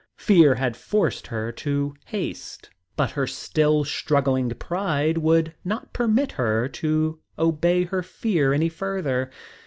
Fear 0.17 0.55
had 0.55 0.75
forced 0.75 1.27
her 1.27 1.51
to 1.51 1.93
haste, 2.07 2.71
but 2.95 3.11
her 3.11 3.27
still 3.27 3.83
struggling 3.83 4.49
pride 4.49 5.19
would 5.19 5.53
not 5.63 5.93
permit 5.93 6.31
her 6.31 6.67
to 6.69 7.19
obey 7.37 7.83
her 7.83 8.01
fear 8.01 8.51
any 8.51 8.67
further. 8.67 9.29